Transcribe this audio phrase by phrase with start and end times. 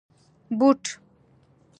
[0.49, 0.81] 👞 بوټ